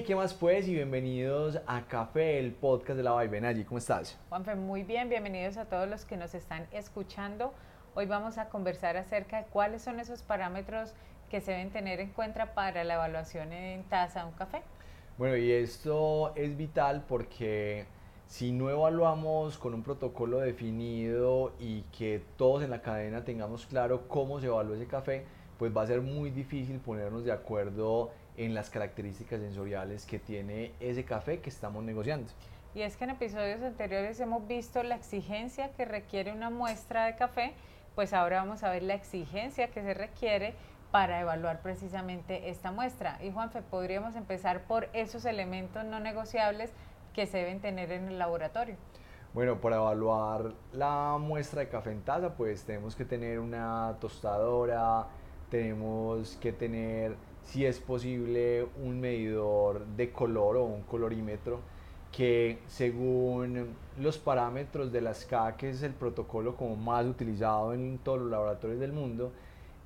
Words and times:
Hey, 0.00 0.06
¿qué 0.06 0.16
más 0.16 0.32
pues? 0.32 0.66
Y 0.66 0.72
bienvenidos 0.72 1.60
a 1.66 1.86
Café, 1.86 2.38
el 2.38 2.52
podcast 2.52 2.96
de 2.96 3.02
la 3.02 3.10
Vaivén. 3.10 3.44
Allí, 3.44 3.64
¿cómo 3.64 3.76
estás? 3.76 4.18
Juanfe, 4.30 4.54
muy 4.54 4.82
bien, 4.82 5.10
bienvenidos 5.10 5.58
a 5.58 5.66
todos 5.66 5.86
los 5.86 6.06
que 6.06 6.16
nos 6.16 6.34
están 6.34 6.66
escuchando. 6.72 7.52
Hoy 7.94 8.06
vamos 8.06 8.38
a 8.38 8.48
conversar 8.48 8.96
acerca 8.96 9.42
de 9.42 9.44
cuáles 9.50 9.82
son 9.82 10.00
esos 10.00 10.22
parámetros 10.22 10.94
que 11.28 11.42
se 11.42 11.50
deben 11.50 11.68
tener 11.68 12.00
en 12.00 12.12
cuenta 12.12 12.54
para 12.54 12.82
la 12.82 12.94
evaluación 12.94 13.52
en 13.52 13.82
taza 13.90 14.20
de 14.20 14.26
un 14.28 14.32
café. 14.32 14.62
Bueno, 15.18 15.36
y 15.36 15.52
esto 15.52 16.34
es 16.34 16.56
vital 16.56 17.04
porque 17.06 17.84
si 18.24 18.52
no 18.52 18.70
evaluamos 18.70 19.58
con 19.58 19.74
un 19.74 19.82
protocolo 19.82 20.38
definido 20.38 21.52
y 21.60 21.82
que 21.98 22.22
todos 22.38 22.62
en 22.62 22.70
la 22.70 22.80
cadena 22.80 23.26
tengamos 23.26 23.66
claro 23.66 24.08
cómo 24.08 24.40
se 24.40 24.46
evalúa 24.46 24.76
ese 24.76 24.86
café, 24.86 25.26
pues 25.58 25.76
va 25.76 25.82
a 25.82 25.86
ser 25.86 26.00
muy 26.00 26.30
difícil 26.30 26.78
ponernos 26.78 27.22
de 27.22 27.32
acuerdo 27.32 28.12
en 28.40 28.54
las 28.54 28.70
características 28.70 29.40
sensoriales 29.40 30.06
que 30.06 30.18
tiene 30.18 30.72
ese 30.80 31.04
café 31.04 31.40
que 31.40 31.50
estamos 31.50 31.84
negociando. 31.84 32.32
Y 32.74 32.82
es 32.82 32.96
que 32.96 33.04
en 33.04 33.10
episodios 33.10 33.60
anteriores 33.60 34.18
hemos 34.18 34.46
visto 34.46 34.82
la 34.82 34.94
exigencia 34.94 35.70
que 35.72 35.84
requiere 35.84 36.32
una 36.32 36.48
muestra 36.48 37.04
de 37.04 37.16
café, 37.16 37.52
pues 37.94 38.14
ahora 38.14 38.38
vamos 38.38 38.62
a 38.62 38.70
ver 38.70 38.82
la 38.82 38.94
exigencia 38.94 39.68
que 39.68 39.82
se 39.82 39.92
requiere 39.92 40.54
para 40.90 41.20
evaluar 41.20 41.60
precisamente 41.60 42.48
esta 42.48 42.72
muestra. 42.72 43.18
Y 43.22 43.30
Juanfe, 43.30 43.60
podríamos 43.60 44.16
empezar 44.16 44.62
por 44.62 44.88
esos 44.94 45.26
elementos 45.26 45.84
no 45.84 46.00
negociables 46.00 46.70
que 47.12 47.26
se 47.26 47.38
deben 47.38 47.60
tener 47.60 47.92
en 47.92 48.08
el 48.08 48.18
laboratorio. 48.18 48.76
Bueno, 49.34 49.60
para 49.60 49.76
evaluar 49.76 50.54
la 50.72 51.18
muestra 51.20 51.60
de 51.60 51.68
café 51.68 51.92
en 51.92 52.00
taza, 52.02 52.34
pues 52.34 52.64
tenemos 52.64 52.96
que 52.96 53.04
tener 53.04 53.38
una 53.38 53.96
tostadora, 54.00 55.06
tenemos 55.50 56.36
que 56.40 56.52
tener, 56.52 57.16
si 57.44 57.66
es 57.66 57.78
posible, 57.80 58.66
un 58.82 59.00
medidor 59.00 59.84
de 59.86 60.12
color 60.12 60.56
o 60.56 60.64
un 60.64 60.82
colorímetro 60.82 61.60
que 62.12 62.58
según 62.66 63.76
los 63.98 64.18
parámetros 64.18 64.90
de 64.92 65.00
la 65.00 65.14
SCA, 65.14 65.56
que 65.56 65.70
es 65.70 65.82
el 65.82 65.92
protocolo 65.92 66.56
como 66.56 66.76
más 66.76 67.06
utilizado 67.06 67.72
en 67.72 67.98
todos 67.98 68.20
los 68.20 68.30
laboratorios 68.30 68.80
del 68.80 68.92
mundo, 68.92 69.32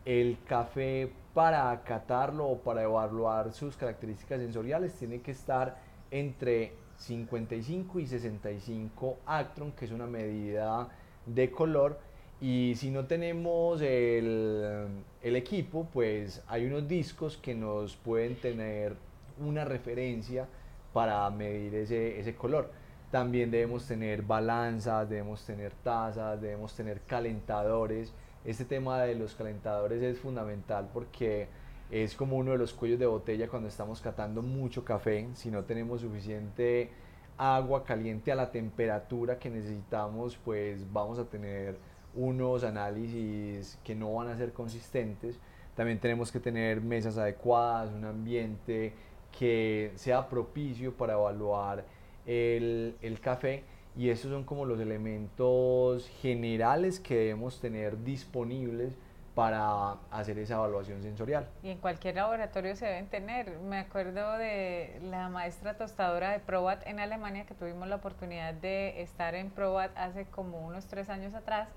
el 0.05 0.39
café 0.47 1.13
para 1.33 1.71
acatarlo 1.71 2.47
o 2.47 2.59
para 2.59 2.83
evaluar 2.83 3.53
sus 3.53 3.77
características 3.77 4.41
sensoriales 4.41 4.95
tiene 4.95 5.21
que 5.21 5.33
estar 5.33 5.79
entre 6.11 6.73
55 6.97 8.01
y 8.01 8.07
65 8.07 9.19
Actron, 9.27 9.73
que 9.73 9.85
es 9.85 9.91
una 9.91 10.07
medida 10.07 10.89
de 11.27 11.51
color. 11.51 11.99
Y 12.41 12.75
si 12.77 12.91
no 12.91 13.07
tenemos 13.07 13.81
el, 13.81 14.87
el, 15.25 15.37
equipo, 15.37 15.89
pues 15.93 16.43
hay 16.47 16.67
unos 16.67 16.87
discos 16.87 17.37
que 17.37 17.55
nos 17.55 17.97
pueden 17.97 18.37
tener 18.37 18.95
una 19.39 19.65
referencia 19.65 20.47
para 20.93 21.29
medir 21.31 21.75
ese, 21.75 22.21
ese 22.21 22.35
color. 22.35 22.71
También 23.11 23.51
debemos 23.51 23.87
tener 23.87 24.23
balanzas, 24.23 25.09
debemos 25.09 25.45
tener 25.45 25.73
tazas, 25.83 26.41
debemos 26.41 26.75
tener 26.75 27.01
calentadores. 27.03 28.13
Este 28.45 28.65
tema 28.65 29.03
de 29.03 29.15
los 29.15 29.35
calentadores 29.35 30.03
es 30.03 30.19
fundamental 30.19 30.89
porque 30.93 31.49
es 31.91 32.15
como 32.15 32.37
uno 32.37 32.53
de 32.53 32.59
los 32.59 32.73
cuellos 32.73 32.99
de 32.99 33.07
botella 33.07 33.49
cuando 33.49 33.69
estamos 33.69 34.01
catando 34.01 34.43
mucho 34.43 34.85
café. 34.85 35.29
Si 35.35 35.51
no 35.51 35.65
tenemos 35.65 36.01
suficiente 36.01 36.91
agua 37.37 37.85
caliente 37.85 38.33
a 38.33 38.35
la 38.35 38.51
temperatura 38.51 39.39
que 39.39 39.51
necesitamos, 39.51 40.37
pues 40.45 40.93
vamos 40.93 41.19
a 41.19 41.25
tener 41.25 41.77
unos 42.17 42.65
análisis 42.65 43.79
que 43.85 43.95
no 43.95 44.15
van 44.15 44.29
a 44.29 44.37
ser 44.37 44.53
consistentes. 44.53 45.39
También 45.77 45.99
tenemos 45.99 46.31
que 46.31 46.41
tener 46.41 46.81
mesas 46.81 47.19
adecuadas, 47.19 47.91
un 47.93 48.05
ambiente 48.05 48.93
que 49.39 49.93
sea 49.97 50.29
propicio 50.29 50.93
para 50.97 51.15
evaluar 51.15 51.85
el, 52.27 52.97
el 53.03 53.21
café 53.21 53.65
y 53.97 54.11
esos 54.11 54.31
son 54.31 54.45
como 54.45 54.65
los 54.65 54.81
elementos 54.81 56.09
generales 56.21 57.01
que 57.01 57.17
debemos 57.17 57.61
tener 57.61 58.03
disponibles 58.03 58.97
para 59.35 59.97
hacer 60.13 60.39
esa 60.39 60.55
evaluación 60.55 61.03
sensorial. 61.03 61.49
Y 61.63 61.71
en 61.71 61.79
cualquier 61.79 62.15
laboratorio 62.15 62.77
se 62.77 62.87
deben 62.87 63.09
tener. 63.09 63.59
Me 63.59 63.79
acuerdo 63.79 64.39
de 64.39 65.01
la 65.03 65.29
maestra 65.29 65.77
tostadora 65.77 66.31
de 66.31 66.39
Probat 66.39 66.87
en 66.87 67.01
Alemania, 67.01 67.45
que 67.45 67.55
tuvimos 67.55 67.89
la 67.89 67.97
oportunidad 67.97 68.55
de 68.55 69.03
estar 69.03 69.35
en 69.35 69.51
Probat 69.51 69.91
hace 69.97 70.27
como 70.27 70.65
unos 70.65 70.87
tres 70.87 71.09
años 71.09 71.35
atrás, 71.35 71.69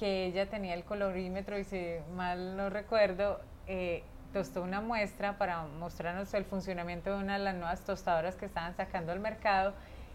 que 0.00 0.24
ella 0.24 0.48
tenía 0.48 0.74
el 0.74 0.82
colorímetro 0.82 1.58
y 1.58 1.64
si 1.64 1.96
mal 2.16 2.56
no 2.56 2.70
recuerdo, 2.70 3.38
eh, 3.66 4.02
tostó 4.32 4.62
una 4.62 4.80
muestra 4.80 5.36
para 5.36 5.62
mostrarnos 5.62 6.32
el 6.34 6.44
funcionamiento 6.44 7.10
de 7.10 7.22
una 7.22 7.36
de 7.38 7.44
las 7.44 7.54
nuevas 7.54 7.84
tostadoras 7.84 8.34
que 8.34 8.46
estaban 8.46 8.74
sacando 8.74 9.12
al 9.12 9.20
mercado 9.20 9.74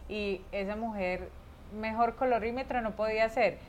y 0.09 0.41
esa 0.51 0.75
mujer 0.75 1.29
mejor 1.73 2.15
colorímetro 2.15 2.81
no 2.81 2.95
podía 2.95 3.25
hacer 3.25 3.59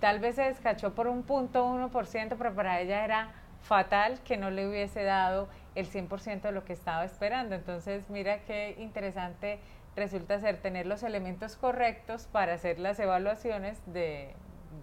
tal 0.00 0.20
vez 0.20 0.36
se 0.36 0.42
descachó 0.42 0.94
por 0.94 1.06
un 1.06 1.22
punto 1.22 1.66
1%, 1.66 2.34
pero 2.36 2.54
para 2.54 2.80
ella 2.80 3.04
era 3.04 3.32
fatal 3.62 4.20
que 4.24 4.36
no 4.36 4.50
le 4.50 4.68
hubiese 4.68 5.02
dado 5.02 5.48
el 5.74 5.86
100% 5.86 6.42
de 6.42 6.52
lo 6.52 6.64
que 6.64 6.72
estaba 6.72 7.04
esperando. 7.04 7.54
Entonces, 7.54 8.08
mira 8.08 8.40
qué 8.44 8.76
interesante 8.78 9.58
resulta 9.96 10.38
ser 10.40 10.58
tener 10.58 10.86
los 10.86 11.02
elementos 11.02 11.56
correctos 11.56 12.28
para 12.30 12.54
hacer 12.54 12.78
las 12.78 12.98
evaluaciones 13.00 13.80
de, 13.86 14.34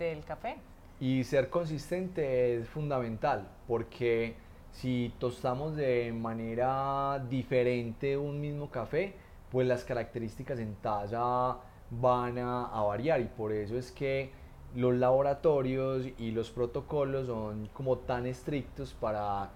del 0.05 0.23
café. 0.23 0.57
Y 0.99 1.23
ser 1.23 1.49
consistente 1.49 2.57
es 2.57 2.69
fundamental, 2.69 3.47
porque 3.67 4.35
si 4.71 5.13
tostamos 5.19 5.75
de 5.75 6.11
manera 6.13 7.23
diferente 7.29 8.17
un 8.17 8.39
mismo 8.39 8.69
café, 8.69 9.13
pues 9.51 9.67
las 9.67 9.83
características 9.83 10.59
en 10.59 10.75
taza 10.75 11.57
van 11.91 12.37
a, 12.37 12.65
a 12.65 12.83
variar 12.83 13.21
y 13.21 13.25
por 13.25 13.51
eso 13.51 13.77
es 13.77 13.91
que 13.91 14.31
los 14.75 14.95
laboratorios 14.95 16.07
y 16.17 16.31
los 16.31 16.49
protocolos 16.49 17.27
son 17.27 17.69
como 17.73 17.99
tan 17.99 18.25
estrictos 18.25 18.93
para 18.93 19.49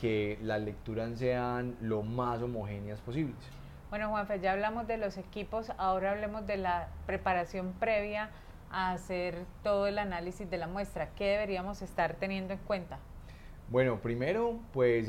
que 0.00 0.38
las 0.42 0.60
lecturas 0.60 1.18
sean 1.18 1.76
lo 1.80 2.02
más 2.02 2.42
homogéneas 2.42 3.00
posibles. 3.00 3.36
Bueno, 3.90 4.08
Juanfe, 4.10 4.40
ya 4.40 4.52
hablamos 4.52 4.88
de 4.88 4.98
los 4.98 5.16
equipos, 5.18 5.70
ahora 5.78 6.10
hablemos 6.10 6.46
de 6.48 6.56
la 6.56 6.88
preparación 7.06 7.72
previa 7.78 8.30
a 8.74 8.92
hacer 8.92 9.46
todo 9.62 9.86
el 9.86 9.98
análisis 9.98 10.50
de 10.50 10.58
la 10.58 10.66
muestra. 10.66 11.10
¿Qué 11.14 11.24
deberíamos 11.24 11.80
estar 11.80 12.16
teniendo 12.16 12.52
en 12.52 12.58
cuenta? 12.60 12.98
Bueno, 13.70 14.00
primero, 14.00 14.58
pues 14.72 15.08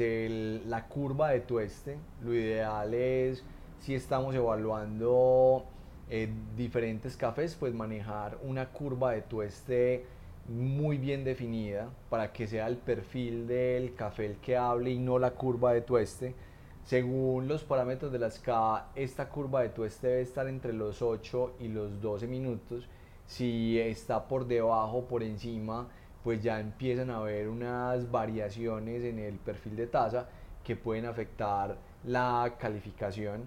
la 0.65 0.87
curva 0.87 1.31
de 1.31 1.41
tueste. 1.41 1.97
Lo 2.23 2.33
ideal 2.33 2.93
es, 2.93 3.43
si 3.79 3.95
estamos 3.95 4.35
evaluando 4.35 5.65
eh, 6.09 6.29
diferentes 6.55 7.17
cafés, 7.17 7.55
pues 7.55 7.73
manejar 7.73 8.37
una 8.43 8.69
curva 8.69 9.11
de 9.13 9.21
tueste 9.23 10.05
muy 10.47 10.99
bien 10.99 11.23
definida 11.23 11.89
para 12.09 12.31
que 12.31 12.45
sea 12.45 12.67
el 12.67 12.77
perfil 12.77 13.47
del 13.47 13.95
café 13.95 14.27
el 14.27 14.37
que 14.37 14.55
hable 14.57 14.91
y 14.91 14.99
no 14.99 15.17
la 15.17 15.31
curva 15.31 15.73
de 15.73 15.81
tueste. 15.81 16.35
Según 16.83 17.47
los 17.47 17.63
parámetros 17.63 18.11
de 18.11 18.19
la 18.19 18.29
SCA, 18.29 18.89
esta 18.93 19.27
curva 19.27 19.63
de 19.63 19.69
tueste 19.69 20.05
debe 20.05 20.21
estar 20.21 20.47
entre 20.47 20.71
los 20.71 21.01
8 21.01 21.55
y 21.59 21.67
los 21.67 21.99
12 21.99 22.27
minutos. 22.27 22.87
Si 23.25 23.79
está 23.79 24.27
por 24.27 24.45
debajo 24.45 24.97
o 24.97 25.05
por 25.05 25.23
encima, 25.23 25.87
pues 26.23 26.41
ya 26.41 26.59
empiezan 26.59 27.09
a 27.09 27.17
haber 27.17 27.47
unas 27.47 28.09
variaciones 28.09 29.03
en 29.03 29.19
el 29.19 29.35
perfil 29.35 29.75
de 29.75 29.87
taza 29.87 30.27
que 30.63 30.75
pueden 30.75 31.05
afectar 31.05 31.77
la 32.03 32.55
calificación. 32.59 33.43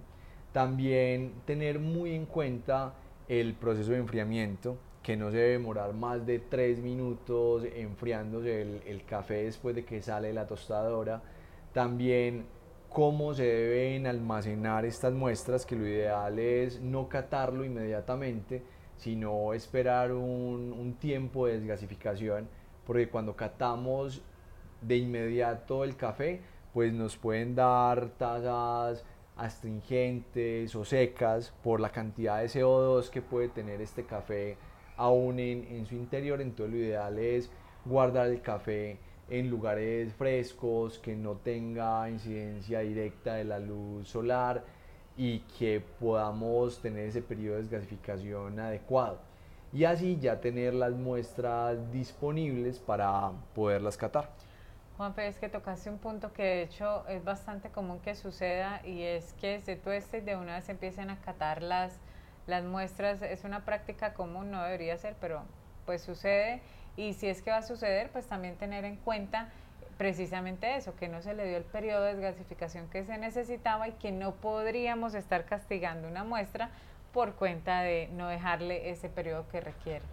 También 0.52 1.32
tener 1.44 1.78
muy 1.78 2.14
en 2.14 2.26
cuenta 2.26 2.94
el 3.28 3.54
proceso 3.54 3.92
de 3.92 3.98
enfriamiento, 3.98 4.76
que 5.02 5.16
no 5.16 5.30
se 5.30 5.38
debe 5.38 5.52
demorar 5.52 5.92
más 5.94 6.26
de 6.26 6.38
3 6.38 6.80
minutos 6.80 7.64
enfriándose 7.74 8.62
el, 8.62 8.82
el 8.86 9.04
café 9.04 9.44
después 9.44 9.74
de 9.74 9.84
que 9.84 10.02
sale 10.02 10.32
la 10.32 10.46
tostadora. 10.46 11.22
También 11.72 12.46
cómo 12.88 13.34
se 13.34 13.44
deben 13.44 14.06
almacenar 14.06 14.84
estas 14.84 15.12
muestras, 15.12 15.66
que 15.66 15.76
lo 15.76 15.86
ideal 15.86 16.38
es 16.38 16.80
no 16.80 17.08
catarlo 17.08 17.64
inmediatamente, 17.64 18.62
sino 18.98 19.54
esperar 19.54 20.12
un, 20.12 20.72
un, 20.72 20.94
tiempo 20.94 21.46
de 21.46 21.54
desgasificación, 21.54 22.48
porque 22.86 23.08
cuando 23.08 23.36
catamos 23.36 24.22
de 24.82 24.96
inmediato 24.96 25.84
el 25.84 25.96
café, 25.96 26.40
pues 26.74 26.92
nos 26.92 27.16
pueden 27.16 27.54
dar 27.54 28.10
tazas 28.18 29.04
astringentes 29.36 30.74
o 30.74 30.84
secas 30.84 31.54
por 31.62 31.80
la 31.80 31.90
cantidad 31.90 32.40
de 32.40 32.48
CO2 32.48 33.08
que 33.08 33.22
puede 33.22 33.48
tener 33.48 33.80
este 33.80 34.04
café 34.04 34.56
aún 34.96 35.38
en, 35.38 35.64
en 35.64 35.86
su 35.86 35.94
interior. 35.94 36.40
Entonces 36.40 36.74
lo 36.74 36.80
ideal 36.80 37.18
es 37.18 37.50
guardar 37.84 38.26
el 38.26 38.42
café 38.42 38.98
en 39.30 39.48
lugares 39.48 40.12
frescos, 40.14 40.98
que 40.98 41.14
no 41.14 41.36
tenga 41.36 42.08
incidencia 42.10 42.80
directa 42.80 43.34
de 43.34 43.44
la 43.44 43.58
luz 43.58 44.08
solar 44.08 44.64
y 45.18 45.40
que 45.58 45.82
podamos 45.98 46.80
tener 46.80 47.08
ese 47.08 47.20
periodo 47.20 47.56
de 47.56 47.62
desgasificación 47.62 48.58
adecuado. 48.60 49.18
Y 49.72 49.84
así 49.84 50.16
ya 50.18 50.40
tener 50.40 50.72
las 50.72 50.92
muestras 50.92 51.92
disponibles 51.92 52.78
para 52.78 53.32
poderlas 53.54 53.96
catar. 53.96 54.30
Juanfe, 54.96 55.26
es 55.26 55.38
que 55.38 55.48
tocaste 55.48 55.90
un 55.90 55.98
punto 55.98 56.32
que 56.32 56.42
de 56.42 56.62
hecho 56.62 57.06
es 57.08 57.22
bastante 57.22 57.68
común 57.68 57.98
que 58.00 58.14
suceda 58.14 58.80
y 58.84 59.02
es 59.02 59.32
que 59.34 59.60
se 59.62 59.76
tueste 59.76 60.18
y 60.18 60.20
de 60.20 60.36
una 60.36 60.54
vez 60.54 60.68
empiecen 60.68 61.10
a 61.10 61.20
catar 61.20 61.62
las, 61.62 61.92
las 62.46 62.64
muestras. 62.64 63.20
Es 63.20 63.44
una 63.44 63.64
práctica 63.64 64.14
común, 64.14 64.50
no 64.52 64.62
debería 64.62 64.96
ser, 64.96 65.16
pero 65.20 65.42
pues 65.84 66.00
sucede. 66.00 66.62
Y 66.96 67.14
si 67.14 67.26
es 67.26 67.42
que 67.42 67.50
va 67.50 67.58
a 67.58 67.62
suceder, 67.62 68.10
pues 68.10 68.26
también 68.26 68.56
tener 68.56 68.84
en 68.84 68.96
cuenta 68.96 69.50
precisamente 69.98 70.76
eso, 70.76 70.94
que 70.96 71.08
no 71.08 71.20
se 71.20 71.34
le 71.34 71.46
dio 71.46 71.56
el 71.56 71.64
periodo 71.64 72.04
de 72.04 72.14
desgasificación 72.14 72.88
que 72.88 73.04
se 73.04 73.18
necesitaba 73.18 73.88
y 73.88 73.92
que 73.92 74.12
no 74.12 74.32
podríamos 74.32 75.14
estar 75.14 75.44
castigando 75.44 76.08
una 76.08 76.24
muestra 76.24 76.70
por 77.12 77.34
cuenta 77.34 77.82
de 77.82 78.08
no 78.12 78.28
dejarle 78.28 78.90
ese 78.90 79.08
periodo 79.08 79.46
que 79.50 79.60
requiere. 79.60 80.04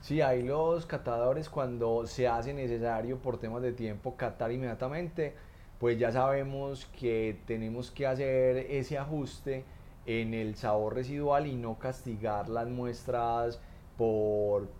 Sí, 0.00 0.20
hay 0.20 0.42
los 0.42 0.86
catadores 0.86 1.48
cuando 1.48 2.06
se 2.06 2.28
hace 2.28 2.54
necesario 2.54 3.18
por 3.18 3.38
temas 3.38 3.62
de 3.62 3.72
tiempo 3.72 4.16
catar 4.16 4.52
inmediatamente, 4.52 5.34
pues 5.78 5.98
ya 5.98 6.12
sabemos 6.12 6.86
que 6.98 7.40
tenemos 7.46 7.90
que 7.90 8.06
hacer 8.06 8.56
ese 8.56 8.96
ajuste 8.96 9.64
en 10.06 10.34
el 10.34 10.54
sabor 10.54 10.94
residual 10.94 11.46
y 11.46 11.56
no 11.56 11.78
castigar 11.78 12.48
las 12.48 12.68
muestras 12.68 13.60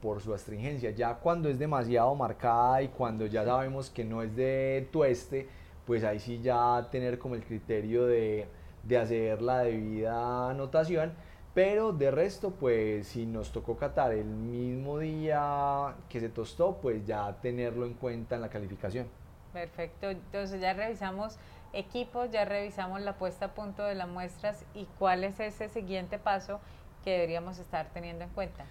por, 0.00 0.20
su 0.20 0.34
astringencia. 0.34 0.90
Ya 0.90 1.14
cuando 1.14 1.48
es 1.48 1.58
demasiado 1.58 2.14
marcada 2.14 2.82
y 2.82 2.88
cuando 2.88 3.26
ya 3.26 3.44
sabemos 3.44 3.90
que 3.90 4.04
no 4.04 4.22
es 4.22 4.34
de 4.34 4.88
tueste, 4.92 5.48
pues 5.86 6.04
ahí 6.04 6.18
sí 6.18 6.40
ya 6.42 6.88
tener 6.90 7.18
como 7.18 7.34
el 7.34 7.42
criterio 7.44 8.06
de, 8.06 8.46
de 8.82 8.98
hacer 8.98 9.42
la 9.42 9.60
debida 9.60 10.50
anotación 10.50 11.12
pero 11.54 11.92
de 11.92 12.10
resto, 12.10 12.52
pues 12.52 13.08
si 13.08 13.26
nos 13.26 13.52
tocó 13.52 13.76
catar 13.76 14.12
el 14.12 14.24
mismo 14.24 14.98
día 14.98 15.94
que 16.08 16.18
se 16.18 16.30
tostó, 16.30 16.78
pues 16.80 17.06
ya 17.06 17.30
tenerlo 17.42 17.84
en 17.84 17.92
cuenta 17.92 18.36
en 18.36 18.40
la 18.40 18.48
calificación. 18.48 19.06
Perfecto, 19.52 20.08
entonces 20.08 20.62
ya 20.62 20.72
revisamos 20.72 21.36
equipos, 21.74 22.30
ya 22.30 22.46
revisamos 22.46 23.02
la 23.02 23.16
puesta 23.18 23.46
a 23.46 23.54
punto 23.54 23.84
de 23.84 23.94
las 23.94 24.08
muestras 24.08 24.64
y 24.74 24.86
cuál 24.98 25.24
es 25.24 25.40
ese 25.40 25.68
siguiente 25.68 26.18
paso 26.18 26.58
que 27.04 27.10
deberíamos 27.10 27.58
estar 27.58 27.90
teniendo 27.92 28.24
en 28.24 28.30
cuenta. 28.30 28.64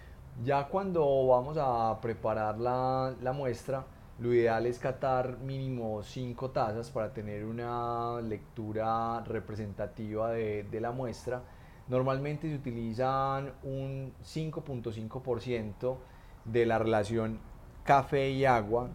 Ya 0.44 0.68
cuando 0.68 1.28
vamos 1.28 1.58
a 1.60 2.00
preparar 2.02 2.60
la, 2.60 3.34
muestra, 3.34 3.86
lo 4.20 4.34
ideal 4.34 4.66
es 4.66 4.80
catar 4.80 5.38
mínimo 5.40 6.02
5 6.04 6.50
tazas 6.52 6.90
para 6.90 7.14
tener 7.14 7.46
una 7.46 8.20
lectura 8.22 9.24
representativa 9.26 10.32
de, 10.32 10.64
de 10.64 10.82
la 10.82 10.92
muestra 10.92 11.44
Normalmente 11.92 12.48
se 12.48 12.56
utilizan 12.56 13.52
un 13.64 14.14
5.5% 14.24 15.98
de 16.46 16.66
la 16.66 16.80
relación 16.80 17.38
café 17.84 18.30
y 18.30 18.46
agua. 18.46 18.90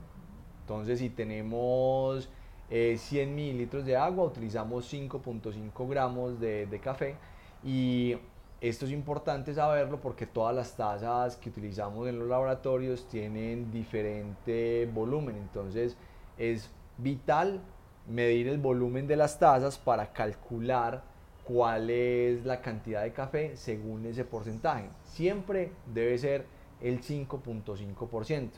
Entonces, 0.62 1.00
si 1.00 1.10
tenemos 1.10 2.30
100 2.70 2.70
eh, 2.70 3.26
mililitros 3.26 3.84
de 3.84 3.98
agua, 3.98 4.24
utilizamos 4.24 4.90
5.5 4.90 5.88
gramos 5.90 6.40
de, 6.40 6.64
de, 6.64 6.80
café. 6.80 7.16
Y 7.62 8.16
esto 8.60 8.86
es 8.86 8.92
importante 8.92 9.52
saberlo 9.52 10.00
porque 10.00 10.26
todas 10.26 10.54
las 10.54 10.76
tazas 10.76 11.36
que 11.36 11.50
utilizamos 11.50 12.08
en 12.08 12.18
los 12.18 12.28
laboratorios 12.28 13.06
tienen 13.08 13.70
diferente 13.70 14.88
volumen. 14.92 15.36
Entonces, 15.36 15.96
es 16.38 16.70
vital 16.96 17.60
medir 18.08 18.48
el 18.48 18.58
volumen 18.58 19.06
de 19.06 19.16
las 19.16 19.38
tazas 19.38 19.76
para 19.78 20.12
calcular 20.12 21.02
cuál 21.44 21.90
es 21.90 22.44
la 22.44 22.60
cantidad 22.60 23.02
de 23.02 23.12
café 23.12 23.56
según 23.56 24.06
ese 24.06 24.24
porcentaje. 24.24 24.88
Siempre 25.04 25.72
debe 25.92 26.16
ser 26.18 26.46
el 26.80 27.02
5.5%. 27.02 28.50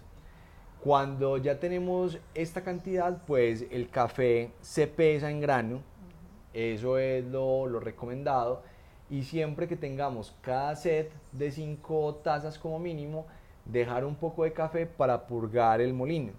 Cuando 0.81 1.39
ya 1.39 1.59
tenemos 1.59 2.19
esta 2.35 2.63
cantidad, 2.63 3.25
pues 3.27 3.67
el 3.71 3.91
café 3.91 4.53
se 4.61 4.87
pesa 4.87 5.29
en 5.29 5.41
grano, 5.41 5.81
eso 6.55 6.99
es 6.99 7.25
lo, 7.25 7.67
lo 7.67 7.81
recomendado, 7.81 8.63
y 9.11 9.23
siempre 9.23 9.69
que 9.69 9.77
tengamos 9.77 10.35
cada 10.41 10.75
set 10.77 11.11
de 11.33 11.51
5 11.51 12.21
tazas 12.23 12.59
como 12.59 12.79
mínimo, 12.79 13.27
dejar 13.65 14.05
un 14.05 14.15
poco 14.15 14.45
de 14.45 14.53
café 14.53 14.87
para 14.87 15.27
purgar 15.27 15.81
el 15.81 15.95
molino, 15.95 16.33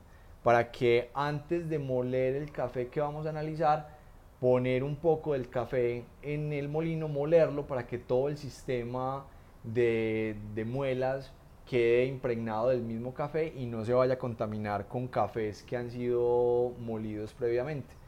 para 0.43 0.71
que 0.71 1.09
antes 1.13 1.69
de 1.69 1.79
moler 1.79 2.35
el 2.35 2.51
café 2.51 2.87
que 2.87 3.01
vamos 3.01 3.25
a 3.25 3.29
analizar, 3.29 3.97
poner 4.39 4.83
un 4.83 4.95
poco 4.95 5.33
del 5.33 5.49
café 5.49 6.03
en 6.21 6.53
el 6.53 6.69
molino, 6.69 7.07
molerlo 7.07 7.67
para 7.67 7.85
que 7.85 7.97
todo 7.97 8.29
el 8.29 8.37
sistema 8.37 9.25
de, 9.63 10.35
muelas 10.65 11.31
quede 11.67 12.05
impregnado 12.05 12.69
del 12.69 12.81
mismo 12.81 13.13
café 13.13 13.53
y 13.55 13.65
no 13.65 13.85
se 13.85 13.93
vaya 13.93 14.15
a 14.15 14.17
contaminar 14.17 14.87
con 14.87 15.07
cafés 15.07 15.61
que 15.63 15.77
han 15.77 15.91
sido 15.91 16.73
molidos 16.79 17.33
previamente. 17.33 17.98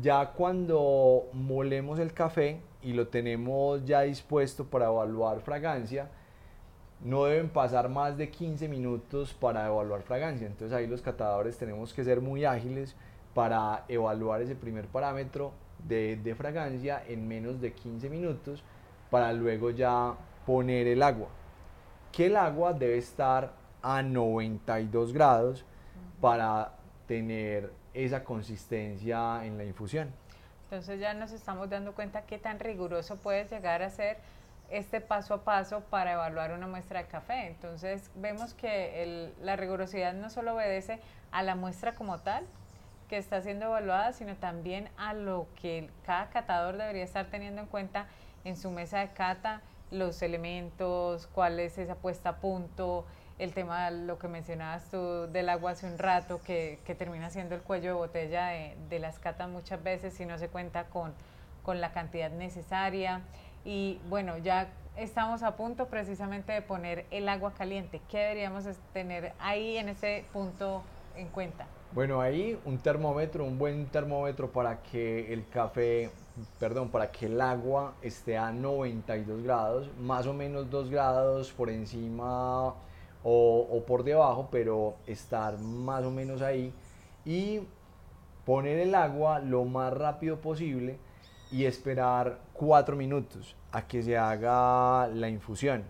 Ya 0.00 0.32
cuando 0.32 1.28
molemos 1.32 1.98
el 1.98 2.12
café 2.12 2.60
y 2.82 2.92
lo 2.92 3.08
tenemos 3.08 3.84
ya 3.84 4.00
dispuesto 4.02 4.64
para 4.64 4.86
evaluar 4.86 5.40
fragancia, 5.40 6.08
no 7.00 7.24
deben 7.24 7.48
pasar 7.48 7.88
más 7.88 8.16
de 8.16 8.30
15 8.30 8.66
minutos 8.68 9.34
para 9.34 9.66
evaluar 9.66 10.02
fragancia. 10.02 10.46
Entonces 10.46 10.76
ahí 10.76 10.86
los 10.86 11.02
catadores 11.02 11.56
tenemos 11.58 11.92
que 11.92 12.02
ser 12.02 12.20
muy 12.20 12.44
ágiles 12.44 12.96
para 13.34 13.84
evaluar 13.88 14.42
ese 14.42 14.54
primer 14.54 14.86
parámetro 14.86 15.52
de, 15.86 16.34
fragancia 16.36 17.02
en 17.06 17.28
menos 17.28 17.60
de 17.60 17.72
15 17.72 18.08
minutos 18.08 18.62
para 19.10 19.32
luego 19.32 19.70
ya 19.70 20.14
poner 20.46 20.86
el 20.86 21.02
agua. 21.02 21.28
Que 22.10 22.26
el 22.26 22.36
agua 22.36 22.72
debe 22.72 22.96
estar 22.96 23.52
a 23.82 24.02
92 24.02 25.12
grados 25.12 25.64
para 26.20 26.72
tener 27.06 27.70
esa 27.94 28.24
consistencia 28.24 29.44
en 29.44 29.56
la 29.56 29.64
infusión. 29.64 30.12
Entonces 30.64 31.00
ya 31.00 31.14
nos 31.14 31.32
estamos 31.32 31.70
dando 31.70 31.94
cuenta 31.94 32.22
qué 32.22 32.38
tan 32.38 32.58
riguroso 32.58 33.16
puede 33.16 33.46
llegar 33.46 33.82
a 33.82 33.90
ser 33.90 34.18
este 34.70 35.00
paso 35.00 35.34
a 35.34 35.44
paso 35.44 35.80
para 35.82 36.12
evaluar 36.12 36.52
una 36.52 36.66
muestra 36.66 37.02
de 37.02 37.08
café. 37.08 37.46
Entonces 37.46 38.10
vemos 38.16 38.54
que 38.54 39.32
la 39.40 39.56
rigurosidad 39.56 40.14
no 40.14 40.30
solo 40.30 40.54
obedece 40.54 41.00
a 41.30 41.42
la 41.42 41.54
muestra 41.54 41.94
como 41.94 42.18
tal, 42.20 42.44
que 43.08 43.18
está 43.18 43.40
siendo 43.42 43.66
evaluada, 43.66 44.12
sino 44.12 44.34
también 44.36 44.88
a 44.96 45.14
lo 45.14 45.46
que 45.60 45.90
cada 46.04 46.30
catador 46.30 46.76
debería 46.76 47.04
estar 47.04 47.26
teniendo 47.26 47.62
en 47.62 47.68
cuenta 47.68 48.06
en 48.44 48.56
su 48.56 48.70
mesa 48.70 49.00
de 49.00 49.10
cata, 49.12 49.60
los 49.90 50.22
elementos, 50.22 51.28
cuál 51.28 51.60
es 51.60 51.78
esa 51.78 51.94
puesta 51.94 52.30
a 52.30 52.36
punto, 52.36 53.04
el 53.38 53.52
tema, 53.52 53.90
lo 53.90 54.18
que 54.18 54.28
mencionabas 54.28 54.88
tú 54.90 55.26
del 55.32 55.48
agua 55.48 55.72
hace 55.72 55.86
un 55.86 55.98
rato, 55.98 56.40
que, 56.44 56.78
que 56.84 56.94
termina 56.94 57.30
siendo 57.30 57.54
el 57.54 57.62
cuello 57.62 57.88
de 57.88 57.94
botella 57.94 58.46
de, 58.46 58.76
de, 58.88 58.98
las 58.98 59.18
catas 59.18 59.48
muchas 59.48 59.82
veces 59.82 60.14
si 60.14 60.24
no 60.24 60.38
se 60.38 60.48
cuenta 60.48 60.84
con, 60.84 61.12
con 61.62 61.80
la 61.80 61.92
cantidad 61.92 62.30
necesaria. 62.30 63.22
Y 63.64 64.00
bueno, 64.08 64.38
ya 64.38 64.68
estamos 64.96 65.42
a 65.42 65.56
punto 65.56 65.86
precisamente 65.86 66.52
de 66.52 66.62
poner 66.62 67.06
el 67.10 67.28
agua 67.28 67.54
caliente. 67.54 68.00
¿Qué 68.08 68.18
deberíamos 68.18 68.64
tener 68.92 69.32
ahí 69.40 69.78
en 69.78 69.88
ese 69.88 70.24
punto 70.32 70.82
en 71.16 71.28
cuenta? 71.28 71.66
Bueno, 71.92 72.20
ahí 72.20 72.58
un 72.64 72.78
termómetro, 72.78 73.44
un 73.44 73.58
buen 73.58 73.86
termómetro 73.86 74.50
para 74.50 74.82
que 74.82 75.32
el 75.32 75.48
café, 75.48 76.10
perdón, 76.58 76.90
para 76.90 77.10
que 77.10 77.26
el 77.26 77.40
agua 77.40 77.94
esté 78.02 78.36
a 78.36 78.52
92 78.52 79.42
grados, 79.42 79.90
más 79.98 80.26
o 80.26 80.34
menos 80.34 80.68
2 80.70 80.90
grados 80.90 81.52
por 81.52 81.70
encima 81.70 82.74
o, 83.24 83.82
por 83.86 84.04
debajo, 84.04 84.48
pero 84.50 84.96
estar 85.06 85.58
más 85.58 86.04
o 86.04 86.10
menos 86.10 86.42
ahí 86.42 86.72
y 87.24 87.60
poner 88.44 88.78
el 88.78 88.94
agua 88.94 89.40
lo 89.40 89.64
más 89.64 89.92
rápido 89.92 90.40
posible 90.40 90.98
y 91.50 91.64
esperar 91.64 92.38
4 92.52 92.96
minutos 92.96 93.56
a 93.72 93.86
que 93.86 94.02
se 94.02 94.18
haga 94.18 95.08
la 95.08 95.28
infusión. 95.28 95.84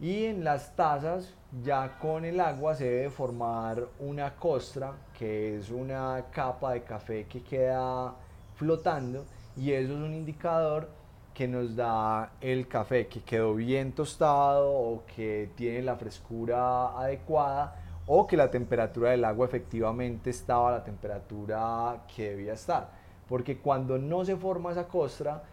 Y 0.00 0.24
en 0.24 0.42
las 0.42 0.74
tazas 0.74 1.34
ya 1.62 1.98
con 1.98 2.24
el 2.24 2.40
agua 2.40 2.74
se 2.74 2.84
debe 2.84 3.10
formar 3.10 3.86
una 4.00 4.34
costra, 4.34 4.94
que 5.16 5.58
es 5.58 5.70
una 5.70 6.24
capa 6.32 6.72
de 6.72 6.82
café 6.82 7.26
que 7.26 7.42
queda 7.42 8.14
flotando 8.54 9.24
y 9.56 9.72
eso 9.72 9.92
es 9.92 9.98
un 9.98 10.14
indicador 10.14 10.88
que 11.34 11.48
nos 11.48 11.74
da 11.76 12.32
el 12.40 12.68
café 12.68 13.06
que 13.06 13.20
quedó 13.20 13.54
bien 13.54 13.92
tostado 13.92 14.72
o 14.72 15.04
que 15.06 15.50
tiene 15.54 15.82
la 15.82 15.96
frescura 15.96 16.98
adecuada 16.98 17.76
o 18.06 18.26
que 18.26 18.36
la 18.36 18.50
temperatura 18.50 19.10
del 19.10 19.24
agua 19.24 19.46
efectivamente 19.46 20.30
estaba 20.30 20.68
a 20.68 20.72
la 20.72 20.84
temperatura 20.84 22.04
que 22.14 22.30
debía 22.30 22.54
estar. 22.54 22.90
Porque 23.28 23.58
cuando 23.58 23.98
no 23.98 24.24
se 24.24 24.36
forma 24.36 24.72
esa 24.72 24.88
costra, 24.88 25.44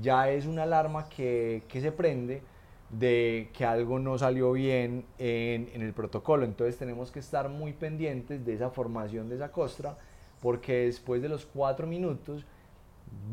ya 0.00 0.30
es 0.30 0.46
una 0.46 0.64
alarma 0.64 1.08
que, 1.08 1.62
que 1.68 1.80
se 1.80 1.92
prende 1.92 2.42
de 2.90 3.50
que 3.52 3.64
algo 3.64 3.98
no 3.98 4.16
salió 4.16 4.52
bien 4.52 5.04
en, 5.18 5.70
en, 5.74 5.82
el 5.82 5.92
protocolo. 5.92 6.44
Entonces 6.44 6.78
tenemos 6.78 7.10
que 7.10 7.20
estar 7.20 7.48
muy 7.48 7.72
pendientes 7.72 8.44
de 8.44 8.54
esa 8.54 8.70
formación 8.70 9.28
de 9.28 9.36
esa 9.36 9.52
costra 9.52 9.96
porque 10.40 10.86
después 10.86 11.20
de 11.20 11.28
los 11.28 11.46
cuatro 11.46 11.86
minutos 11.86 12.44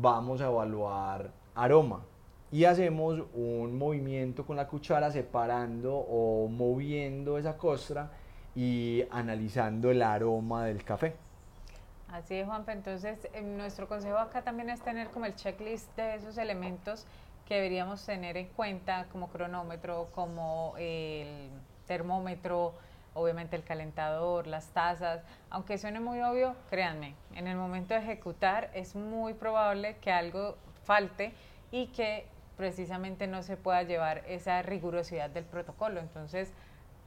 vamos 0.00 0.40
a 0.40 0.46
evaluar 0.46 1.30
aroma 1.56 2.04
y 2.52 2.64
hacemos 2.64 3.24
un 3.34 3.76
movimiento 3.76 4.46
con 4.46 4.56
la 4.56 4.68
cuchara 4.68 5.10
separando 5.10 5.96
o 5.96 6.46
moviendo 6.48 7.38
esa 7.38 7.56
costra 7.56 8.10
y 8.54 9.04
analizando 9.10 9.90
el 9.90 10.02
aroma 10.02 10.64
del 10.64 10.84
café. 10.84 11.16
Así 12.08 12.36
es, 12.36 12.46
Juanpa. 12.46 12.72
Entonces, 12.72 13.18
nuestro 13.42 13.88
consejo 13.88 14.18
acá 14.18 14.42
también 14.42 14.70
es 14.70 14.80
tener 14.80 15.08
como 15.08 15.26
el 15.26 15.34
checklist 15.34 15.94
de 15.96 16.14
esos 16.14 16.38
elementos 16.38 17.04
que 17.46 17.56
deberíamos 17.56 18.04
tener 18.04 18.36
en 18.36 18.46
cuenta, 18.48 19.06
como 19.10 19.28
cronómetro, 19.28 20.08
como 20.14 20.74
el 20.78 21.48
termómetro, 21.86 22.74
obviamente 23.14 23.56
el 23.56 23.64
calentador, 23.64 24.46
las 24.46 24.68
tazas. 24.68 25.22
Aunque 25.50 25.78
suene 25.78 26.00
muy 26.00 26.20
obvio, 26.20 26.54
créanme, 26.70 27.14
en 27.34 27.46
el 27.48 27.56
momento 27.56 27.94
de 27.94 28.00
ejecutar 28.00 28.70
es 28.72 28.94
muy 28.94 29.34
probable 29.34 29.96
que 30.00 30.12
algo 30.12 30.56
falte 30.86 31.32
y 31.70 31.88
que 31.88 32.26
precisamente 32.56 33.26
no 33.26 33.42
se 33.42 33.56
pueda 33.56 33.82
llevar 33.82 34.22
esa 34.28 34.62
rigurosidad 34.62 35.28
del 35.28 35.44
protocolo. 35.44 36.00
Entonces, 36.00 36.52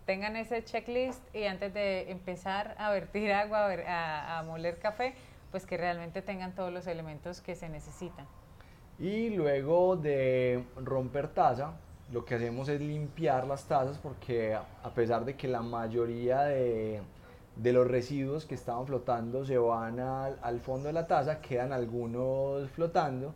tengan 0.06 0.36
ese 0.36 0.64
checklist 0.64 1.24
y 1.36 1.46
antes 1.46 1.74
de 1.74 2.12
empezar 2.12 2.76
a 2.78 2.92
vertir 2.92 3.32
agua, 3.44 3.72
a, 3.88 4.40
a, 4.40 4.44
moler 4.44 4.78
café, 4.80 5.16
pues 5.52 5.66
que 5.66 5.78
realmente 5.78 6.22
tengan 6.22 6.54
todos 6.54 6.72
los 6.72 6.86
elementos 6.86 7.42
que 7.42 7.56
se 7.56 7.70
necesitan. 7.70 8.28
Y 9.00 9.30
luego 9.30 9.96
de 9.96 10.64
romper 10.76 11.30
taza, 11.30 11.74
lo 12.12 12.26
que 12.26 12.36
hacemos 12.36 12.68
es 12.70 12.82
limpiar 12.82 13.48
las 13.48 13.66
tazas 13.66 13.98
porque 13.98 14.54
a 14.56 14.90
pesar 14.94 15.26
de 15.26 15.36
que 15.36 15.48
la 15.48 15.62
mayoría 15.62 16.42
de, 16.42 17.02
de 17.56 17.74
los 17.74 17.88
residuos 17.88 18.46
que 18.46 18.56
estaban 18.56 18.88
flotando 18.88 19.46
se 19.46 19.58
van 19.58 20.00
al, 20.00 20.38
al, 20.42 20.60
fondo 20.60 20.88
de 20.88 20.94
la 20.94 21.08
taza, 21.08 21.40
quedan 21.40 21.72
algunos 21.72 22.70
flotando. 22.72 23.34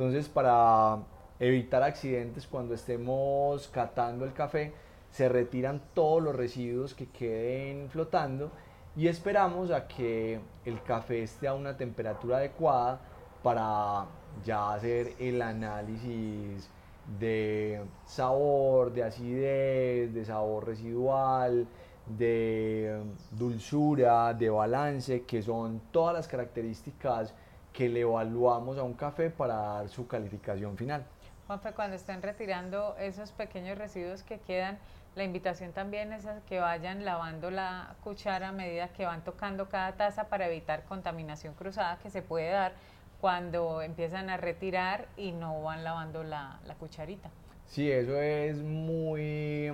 Entonces 0.00 0.30
para 0.30 0.96
evitar 1.38 1.82
accidentes 1.82 2.46
cuando 2.46 2.72
estemos 2.72 3.68
catando 3.68 4.24
el 4.24 4.32
café, 4.32 4.72
se 5.10 5.28
retiran 5.28 5.82
todos 5.92 6.22
los 6.22 6.34
residuos 6.34 6.94
que 6.94 7.10
queden 7.10 7.90
flotando 7.90 8.50
y 8.96 9.08
esperamos 9.08 9.70
a 9.70 9.86
que 9.86 10.40
el 10.64 10.82
café 10.84 11.22
esté 11.22 11.48
a 11.48 11.52
una 11.52 11.76
temperatura 11.76 12.38
adecuada 12.38 12.98
para 13.42 14.06
ya 14.42 14.72
hacer 14.72 15.12
el 15.18 15.42
análisis 15.42 16.70
de 17.18 17.82
sabor, 18.06 18.94
de 18.94 19.04
acidez, 19.04 20.14
de 20.14 20.24
sabor 20.24 20.66
residual, 20.66 21.68
de 22.06 23.02
dulzura, 23.32 24.32
de 24.32 24.48
balance, 24.48 25.24
que 25.24 25.42
son 25.42 25.82
todas 25.92 26.14
las 26.14 26.26
características 26.26 27.34
que 27.72 27.88
le 27.88 28.00
evaluamos 28.00 28.78
a 28.78 28.82
un 28.82 28.94
café 28.94 29.30
para 29.30 29.54
dar 29.54 29.88
su 29.88 30.06
calificación 30.06 30.76
final. 30.76 31.04
Juanfe, 31.46 31.72
cuando 31.72 31.96
estén 31.96 32.22
retirando 32.22 32.96
esos 32.98 33.32
pequeños 33.32 33.76
residuos 33.76 34.22
que 34.22 34.38
quedan, 34.38 34.78
la 35.16 35.24
invitación 35.24 35.72
también 35.72 36.12
es 36.12 36.26
a 36.26 36.40
que 36.42 36.60
vayan 36.60 37.04
lavando 37.04 37.50
la 37.50 37.96
cuchara 38.04 38.48
a 38.48 38.52
medida 38.52 38.88
que 38.88 39.04
van 39.04 39.24
tocando 39.24 39.68
cada 39.68 39.92
taza 39.92 40.28
para 40.28 40.46
evitar 40.46 40.84
contaminación 40.84 41.54
cruzada 41.54 41.98
que 41.98 42.10
se 42.10 42.22
puede 42.22 42.50
dar 42.50 42.72
cuando 43.20 43.82
empiezan 43.82 44.30
a 44.30 44.36
retirar 44.36 45.08
y 45.16 45.32
no 45.32 45.62
van 45.62 45.82
lavando 45.82 46.22
la, 46.22 46.60
la 46.66 46.74
cucharita. 46.76 47.30
Sí, 47.66 47.90
eso 47.90 48.20
es 48.20 48.62
muy, 48.62 49.72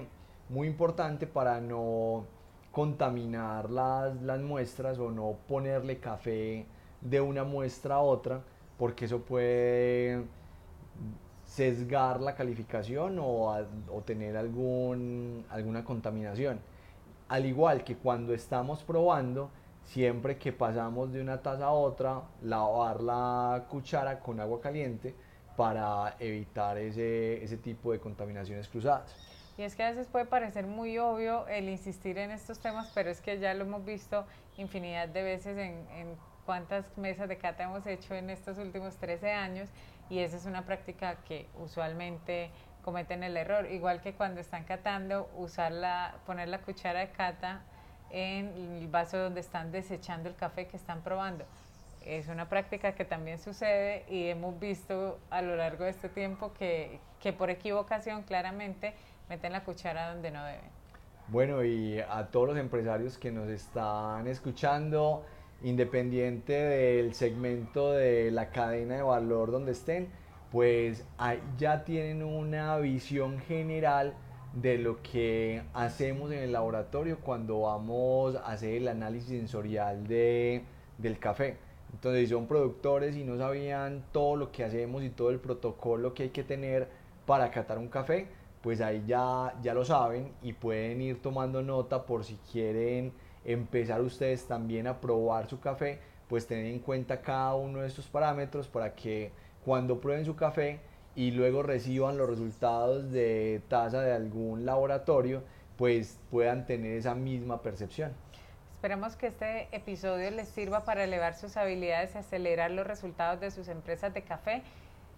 muy 0.48 0.66
importante 0.68 1.26
para 1.26 1.60
no 1.60 2.24
contaminar 2.72 3.70
las, 3.70 4.20
las 4.22 4.40
muestras 4.40 4.98
o 4.98 5.10
no 5.10 5.36
ponerle 5.48 5.98
café 5.98 6.66
de 7.08 7.20
una 7.20 7.44
muestra 7.44 7.96
a 7.96 8.00
otra, 8.00 8.42
porque 8.78 9.04
eso 9.04 9.20
puede 9.20 10.24
sesgar 11.44 12.20
la 12.20 12.34
calificación 12.34 13.18
o, 13.20 13.56
tener 14.04 14.36
algún, 14.36 15.44
alguna 15.50 15.84
contaminación. 15.84 16.60
Al 17.28 17.46
igual 17.46 17.84
que 17.84 17.96
cuando 17.96 18.34
estamos 18.34 18.82
probando, 18.82 19.50
siempre 19.84 20.36
que 20.36 20.52
pasamos 20.52 21.12
de 21.12 21.20
una 21.20 21.40
taza 21.40 21.66
a 21.66 21.72
otra, 21.72 22.22
lavar 22.42 23.00
la 23.02 23.64
cuchara 23.68 24.20
con 24.20 24.40
agua 24.40 24.60
caliente 24.60 25.14
para 25.56 26.16
evitar 26.18 26.76
ese, 26.78 27.42
ese 27.42 27.56
tipo 27.56 27.92
de 27.92 28.00
contaminaciones 28.00 28.68
cruzadas. 28.68 29.14
Y 29.56 29.62
es 29.62 29.74
que 29.74 29.84
a 29.84 29.90
veces 29.90 30.06
puede 30.06 30.26
parecer 30.26 30.66
muy 30.66 30.98
obvio 30.98 31.46
el 31.48 31.68
insistir 31.70 32.18
en 32.18 32.30
estos 32.30 32.58
temas, 32.58 32.90
pero 32.94 33.08
es 33.08 33.22
que 33.22 33.38
ya 33.38 33.54
lo 33.54 33.64
hemos 33.64 33.84
visto 33.86 34.26
infinidad 34.58 35.08
de 35.08 35.22
veces 35.22 35.56
en 35.56 36.16
cuántas 36.46 36.96
mesas 36.96 37.28
de 37.28 37.36
cata 37.36 37.64
hemos 37.64 37.86
hecho 37.86 38.14
en 38.14 38.30
estos 38.30 38.56
últimos 38.56 38.96
13 38.96 39.32
años 39.32 39.68
y 40.08 40.20
esa 40.20 40.36
es 40.36 40.46
una 40.46 40.64
práctica 40.64 41.16
que 41.26 41.48
usualmente 41.58 42.50
cometen 42.82 43.24
el 43.24 43.36
error, 43.36 43.70
igual 43.70 44.00
que 44.00 44.14
cuando 44.14 44.40
están 44.40 44.62
catando, 44.62 45.28
usar 45.36 45.72
la, 45.72 46.14
poner 46.24 46.48
la 46.48 46.60
cuchara 46.60 47.00
de 47.00 47.10
cata 47.10 47.62
en 48.10 48.46
el 48.78 48.86
vaso 48.86 49.18
donde 49.18 49.40
están 49.40 49.72
desechando 49.72 50.28
el 50.28 50.36
café 50.36 50.68
que 50.68 50.76
están 50.76 51.02
probando. 51.02 51.44
Es 52.00 52.28
una 52.28 52.48
práctica 52.48 52.94
que 52.94 53.04
también 53.04 53.40
sucede 53.40 54.04
y 54.08 54.28
hemos 54.28 54.60
visto 54.60 55.18
a 55.30 55.42
lo 55.42 55.56
largo 55.56 55.82
de 55.82 55.90
este 55.90 56.08
tiempo 56.08 56.52
que, 56.52 57.00
que 57.20 57.32
por 57.32 57.50
equivocación 57.50 58.22
claramente 58.22 58.94
meten 59.28 59.50
la 59.50 59.64
cuchara 59.64 60.10
donde 60.10 60.30
no 60.30 60.44
deben. 60.44 60.70
Bueno, 61.28 61.64
y 61.64 61.98
a 61.98 62.28
todos 62.30 62.50
los 62.50 62.56
empresarios 62.56 63.18
que 63.18 63.32
nos 63.32 63.48
están 63.48 64.28
escuchando, 64.28 65.24
independiente 65.62 66.52
del 66.52 67.14
segmento 67.14 67.92
de 67.92 68.30
la 68.30 68.50
cadena 68.50 68.96
de 68.96 69.02
valor 69.02 69.50
donde 69.50 69.72
estén, 69.72 70.08
pues 70.50 71.04
ya 71.58 71.84
tienen 71.84 72.22
una 72.22 72.76
visión 72.78 73.38
general 73.40 74.14
de 74.54 74.78
lo 74.78 75.02
que 75.02 75.62
hacemos 75.74 76.30
en 76.32 76.38
el 76.38 76.52
laboratorio 76.52 77.18
cuando 77.20 77.62
vamos 77.62 78.36
a 78.36 78.52
hacer 78.52 78.74
el 78.74 78.88
análisis 78.88 79.28
sensorial 79.28 80.06
de, 80.06 80.62
del 80.98 81.18
café. 81.18 81.58
Entonces, 81.92 82.28
si 82.28 82.34
son 82.34 82.46
productores 82.46 83.16
y 83.16 83.24
no 83.24 83.36
sabían 83.36 84.04
todo 84.12 84.36
lo 84.36 84.52
que 84.52 84.64
hacemos 84.64 85.02
y 85.02 85.10
todo 85.10 85.30
el 85.30 85.40
protocolo 85.40 86.14
que 86.14 86.24
hay 86.24 86.28
que 86.30 86.42
tener 86.42 86.88
para 87.26 87.50
catar 87.50 87.78
un 87.78 87.88
café, 87.88 88.28
pues 88.62 88.80
ahí 88.80 89.04
ya, 89.06 89.54
ya 89.62 89.74
lo 89.74 89.84
saben 89.84 90.32
y 90.42 90.52
pueden 90.52 91.00
ir 91.00 91.20
tomando 91.22 91.62
nota 91.62 92.04
por 92.04 92.24
si 92.24 92.36
quieren 92.50 93.12
empezar 93.46 94.02
ustedes 94.02 94.46
también 94.46 94.86
a 94.86 95.00
probar 95.00 95.48
su 95.48 95.60
café, 95.60 96.00
pues 96.28 96.46
tener 96.46 96.66
en 96.66 96.80
cuenta 96.80 97.22
cada 97.22 97.54
uno 97.54 97.80
de 97.80 97.86
estos 97.86 98.08
parámetros 98.08 98.66
para 98.66 98.94
que 98.94 99.30
cuando 99.64 100.00
prueben 100.00 100.24
su 100.24 100.34
café 100.36 100.80
y 101.14 101.30
luego 101.30 101.62
reciban 101.62 102.18
los 102.18 102.28
resultados 102.28 103.10
de 103.12 103.62
tasa 103.68 104.02
de 104.02 104.12
algún 104.12 104.66
laboratorio, 104.66 105.42
pues 105.78 106.18
puedan 106.30 106.66
tener 106.66 106.96
esa 106.96 107.14
misma 107.14 107.62
percepción. 107.62 108.12
Esperamos 108.74 109.16
que 109.16 109.28
este 109.28 109.68
episodio 109.74 110.30
les 110.30 110.48
sirva 110.48 110.84
para 110.84 111.04
elevar 111.04 111.34
sus 111.34 111.56
habilidades 111.56 112.14
y 112.14 112.18
acelerar 112.18 112.70
los 112.70 112.86
resultados 112.86 113.40
de 113.40 113.50
sus 113.50 113.68
empresas 113.68 114.12
de 114.12 114.22
café. 114.22 114.62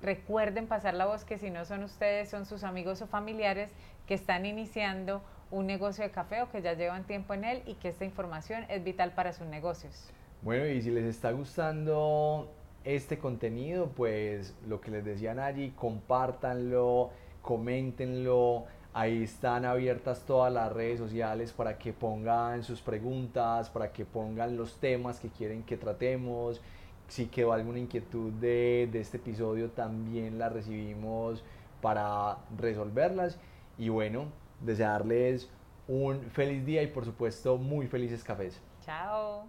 Recuerden 0.00 0.68
pasar 0.68 0.94
la 0.94 1.06
voz 1.06 1.24
que 1.24 1.38
si 1.38 1.50
no 1.50 1.64
son 1.64 1.82
ustedes, 1.82 2.28
son 2.30 2.46
sus 2.46 2.62
amigos 2.62 3.02
o 3.02 3.06
familiares 3.06 3.70
que 4.06 4.14
están 4.14 4.46
iniciando 4.46 5.22
un 5.50 5.66
negocio 5.66 6.04
de 6.04 6.10
café 6.10 6.42
o 6.42 6.50
que 6.50 6.62
ya 6.62 6.74
llevan 6.74 7.04
tiempo 7.04 7.34
en 7.34 7.44
él 7.44 7.62
y 7.66 7.74
que 7.74 7.88
esta 7.88 8.04
información 8.04 8.64
es 8.68 8.84
vital 8.84 9.12
para 9.12 9.32
sus 9.32 9.46
negocios. 9.46 10.10
Bueno, 10.42 10.66
y 10.66 10.82
si 10.82 10.90
les 10.90 11.04
está 11.04 11.32
gustando 11.32 12.48
este 12.84 13.18
contenido, 13.18 13.88
pues 13.88 14.54
lo 14.66 14.80
que 14.80 14.90
les 14.90 15.04
decían 15.04 15.38
allí, 15.38 15.70
compártanlo, 15.70 17.10
coméntenlo. 17.42 18.64
Ahí 18.94 19.22
están 19.22 19.64
abiertas 19.64 20.24
todas 20.26 20.52
las 20.52 20.72
redes 20.72 20.98
sociales 20.98 21.52
para 21.52 21.78
que 21.78 21.92
pongan 21.92 22.62
sus 22.62 22.80
preguntas, 22.80 23.68
para 23.68 23.92
que 23.92 24.04
pongan 24.04 24.56
los 24.56 24.78
temas 24.78 25.20
que 25.20 25.28
quieren 25.28 25.62
que 25.62 25.76
tratemos. 25.76 26.60
Si 27.08 27.26
quedó 27.26 27.52
alguna 27.52 27.78
inquietud 27.78 28.32
de, 28.32 28.88
de 28.90 29.00
este 29.00 29.18
episodio, 29.18 29.70
también 29.70 30.38
la 30.38 30.48
recibimos 30.48 31.42
para 31.80 32.38
resolverlas. 32.58 33.38
Y 33.76 33.88
bueno, 33.88 34.26
desearles 34.60 35.48
un 35.86 36.20
feliz 36.30 36.64
día 36.64 36.82
y 36.82 36.88
por 36.88 37.04
supuesto 37.04 37.56
muy 37.56 37.86
felices 37.86 38.22
cafés. 38.22 38.60
Chao. 38.84 39.46